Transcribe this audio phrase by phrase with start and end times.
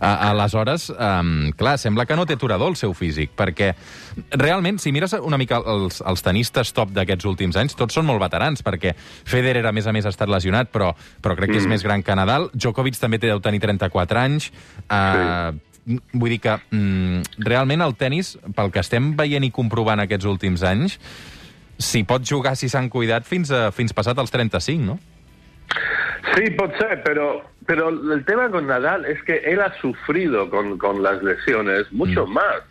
[0.00, 3.72] Uh, aleshores, um, clar, sembla que no té aturador el seu físic, perquè
[4.34, 8.22] realment, si mires una mica els, els tenistes top d'aquests últims anys, tots són molt
[8.22, 11.68] veterans, perquè Federer, a més a més, ha estat lesionat, però, però crec que és
[11.70, 12.50] més gran que Nadal.
[12.54, 14.50] Djokovic també té deu tenir 34 anys.
[14.88, 20.28] Uh, Vull dir que mm, realment el tennis, pel que estem veient i comprovant aquests
[20.30, 20.98] últims anys,
[21.82, 24.98] s'hi pot jugar si s'han cuidat fins, a, fins passat els 35, no?
[26.34, 30.78] Sí, puede ser, pero, pero el tema con Nadal es que él ha sufrido con,
[30.78, 32.62] con las lesiones mucho más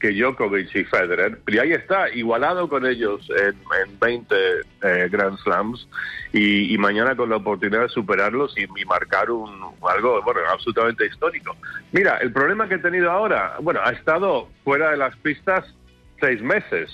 [0.00, 1.38] que Djokovic y Federer.
[1.46, 4.34] Y ahí está, igualado con ellos en, en 20
[4.82, 5.88] eh, Grand Slams
[6.32, 9.50] y, y mañana con la oportunidad de superarlos y, y marcar un,
[9.88, 11.56] algo bueno, absolutamente histórico.
[11.92, 15.64] Mira, el problema que he tenido ahora, bueno, ha estado fuera de las pistas
[16.20, 16.90] seis meses.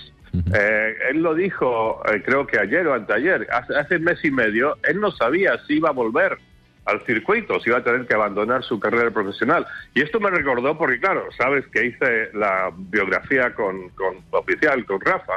[0.53, 4.76] Eh, él lo dijo, eh, creo que ayer o anteayer, hace, hace mes y medio,
[4.82, 6.38] él no sabía si iba a volver
[6.84, 9.66] al circuito, si iba a tener que abandonar su carrera profesional.
[9.94, 15.00] Y esto me recordó porque, claro, sabes que hice la biografía con, con oficial, con
[15.00, 15.32] Rafa,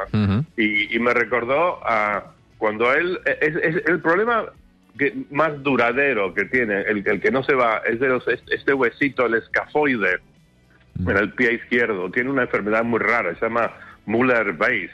[0.56, 4.46] y, y me recordó a cuando él, es, es el problema
[4.98, 8.74] que más duradero que tiene, el, el que no se va, es de los, este
[8.74, 10.18] huesito, el escafoide,
[10.98, 12.10] en el pie izquierdo.
[12.10, 13.72] Tiene una enfermedad muy rara, se llama
[14.06, 14.90] Muller-Weiss.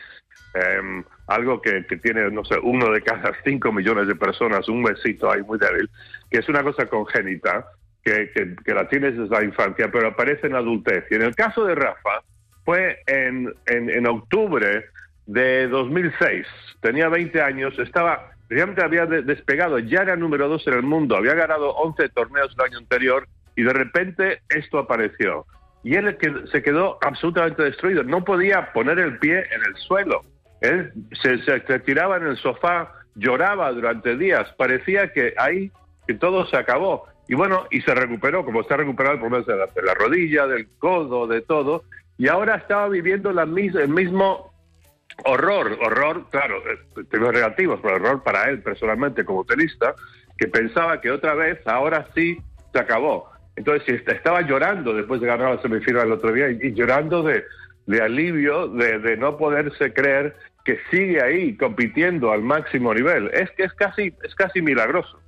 [0.54, 5.30] Em, algo que, tiene, no sé, uno de cada cinco millones de personas, un huesito
[5.30, 5.88] ahí muy débil,
[6.30, 7.66] que es una cosa congénita,
[8.02, 11.04] que, que, la tienes desde la infancia, pero aparece en la adultez.
[11.10, 12.22] Y en el caso de Rafa,
[12.64, 14.86] fue en, en, en octubre
[15.26, 16.46] de 2006.
[16.80, 21.16] Tenía 20 años, estaba, realmente había de- despegado, ya era número dos en el mundo,
[21.16, 23.26] había ganado 11 torneos el año anterior
[23.56, 25.46] y de repente esto apareció.
[25.82, 26.16] Y él
[26.50, 30.22] se quedó absolutamente destruido, no podía poner el pie en el suelo.
[30.64, 35.70] Él se, se, se tiraba en el sofá, lloraba durante días, parecía que ahí
[36.06, 37.06] que todo se acabó.
[37.28, 40.46] Y bueno, y se recuperó, como está recuperado el problema de la, de la rodilla,
[40.46, 41.84] del codo, de todo.
[42.18, 44.52] Y ahora estaba viviendo la mis- el mismo
[45.24, 49.94] horror, horror, claro, eh, tengo negativos, pero horror para él personalmente como tenista,
[50.36, 52.36] que pensaba que otra vez, ahora sí,
[52.72, 53.30] se acabó.
[53.56, 57.44] Entonces, estaba llorando después de ganar la semifinal el otro día y, llorando de,
[58.02, 63.30] alivio, de no poderse creer que sigue ahí compitiendo al máximo nivel.
[63.34, 65.20] Es que es casi, es casi milagroso.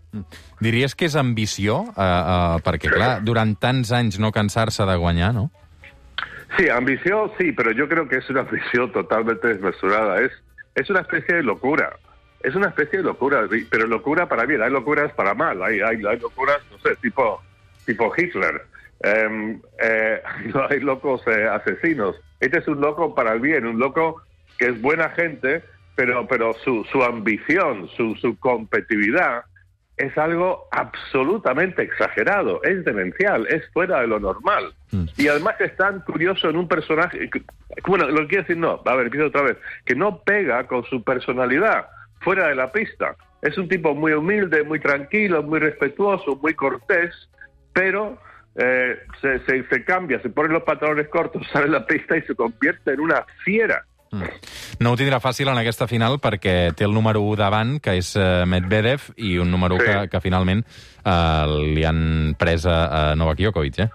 [0.61, 1.83] Diries que és ambició?
[1.93, 5.51] Uh, uh, perquè, clar, durant tants anys no cansar-se de guanyar, no?
[6.57, 10.23] Sí, ambición sí, pero yo creo que es una ambición totalmente desmesurada.
[10.23, 10.33] Es,
[10.75, 11.99] es una especie de locura.
[12.41, 14.63] Es una especie de locura, pero locura para bien.
[14.63, 15.63] Hay locuras para mal.
[15.63, 17.43] Hay, hay, hay locuras, no sé, tipo,
[17.85, 18.63] tipo Hitler.
[19.01, 20.23] Em, eh,
[20.71, 22.17] hay locos eh, asesinos.
[22.41, 24.23] Este es un loco para el bien, un loco
[24.59, 25.63] que es buena gente,
[25.95, 29.45] pero, pero su, su ambición, su, su competitividad
[29.97, 34.75] es algo absolutamente exagerado, es demencial, es fuera de lo normal.
[34.93, 35.05] Mm.
[35.17, 37.43] Y además es tan curioso en un personaje, que-
[37.87, 39.57] bueno, lo que quiero decir no, a ver, empiezo otra vez,
[39.87, 41.87] que no pega con su personalidad
[42.21, 43.17] fuera de la pista.
[43.41, 47.15] Es un tipo muy humilde, muy tranquilo, muy respetuoso, muy cortés,
[47.73, 48.19] pero
[48.57, 52.23] eh, se, se, se cambia, se ponen los pantalones cortos, sale a la pista y
[52.23, 53.85] se convierte en una fiera.
[54.21, 54.81] Mm.
[54.81, 58.15] No ho tindrà fàcil en aquesta final perquè té el número 1 davant, que és
[58.17, 59.93] eh, Medvedev, i un número 1 Sí.
[59.93, 60.65] que, que finalment
[61.05, 61.47] eh,
[61.77, 63.89] li han pres a, a Novak Djokovic, eh?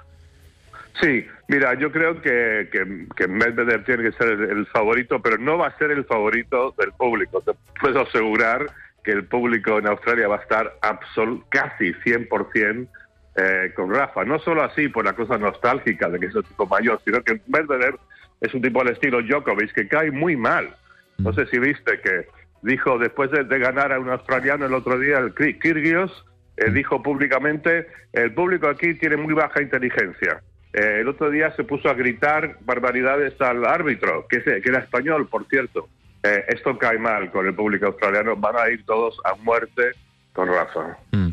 [1.02, 5.38] Sí, mira, yo creo que, que, que Medvedev tiene que ser el, el favorito, pero
[5.38, 7.42] no va a ser el favorito del público.
[7.42, 8.68] Te puedo asegurar
[9.04, 12.88] que el público en Australia va a estar absol casi 100%
[13.36, 14.24] eh, con Rafa.
[14.26, 17.42] No solo así por la cosa nostálgica de que es un tipo mayor, sino que
[17.48, 17.96] Medvedev
[18.42, 20.76] es un tipo al estilo Djokovic que cae muy mal.
[21.18, 22.28] No sé si viste que
[22.64, 26.26] dijo después de, de ganar a un australiano el otro día, el Kyrgios,
[26.58, 30.42] eh, dijo públicamente, el público aquí tiene muy baja inteligencia.
[30.74, 35.28] Eh, el otro día se puso a gritar barbaridades al árbitro, que, que era español,
[35.28, 35.88] por cierto.
[36.24, 39.92] Eh, esto cae mal con el público australiano, van a ir todos a muerte
[40.34, 40.98] con Rafa.
[41.12, 41.30] Mm.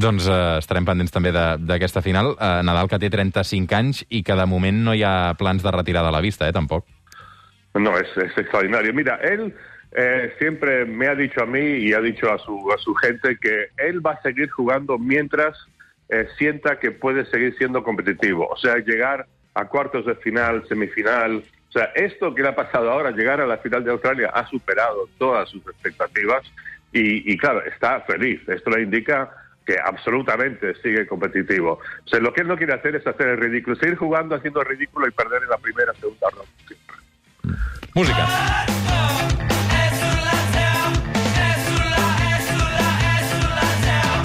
[0.00, 2.32] Doncs eh, estarem pendents també de- d'aquesta final.
[2.38, 5.70] Eh, Nadal, que té 35 anys i que de moment no hi ha plans de
[5.74, 6.86] retirada a la vista, eh, tampoc.
[7.74, 8.94] No, es, es extraordinario.
[8.94, 9.54] Mira, él
[9.92, 13.36] eh, siempre me ha dicho a mí y ha dicho a su, a su gente
[13.40, 15.56] que él va a seguir jugando mientras
[16.08, 18.48] eh, sienta que puede seguir siendo competitivo.
[18.48, 21.44] O sea, llegar a cuartos de final, semifinal.
[21.68, 24.46] O sea, esto que le ha pasado ahora, llegar a la final de Australia, ha
[24.48, 26.42] superado todas sus expectativas
[26.92, 28.40] y, y claro, está feliz.
[28.48, 29.30] Esto le indica
[29.70, 31.78] que absolutamente sigue competitivo.
[32.04, 34.60] O sea, lo que él no quiere hacer es hacer el ridículo, seguir jugando haciendo
[34.62, 36.50] el ridículo y perder en la primera, segunda ronda.
[36.66, 36.96] siempre.
[37.94, 38.26] Música.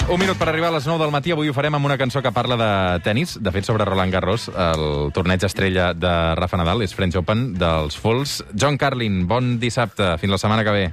[0.08, 1.32] Un minut per arribar a les 9 del matí.
[1.34, 3.38] Avui ho farem amb una cançó que parla de tennis.
[3.42, 7.98] De fet, sobre Roland Garros, el torneig estrella de Rafa Nadal és French Open dels
[7.98, 8.38] Fulls.
[8.54, 10.14] John Carlin, bon dissabte.
[10.22, 10.86] Fins la setmana que ve.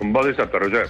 [0.00, 0.88] Un bon dissabte, Roger.